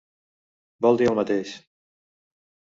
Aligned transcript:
Vol 0.85 0.97
dir 1.01 1.09
el 1.11 1.19
mateix. 1.19 1.53